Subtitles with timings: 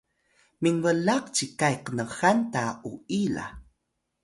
[0.61, 3.45] minblaq cikay qnxan ta uyi la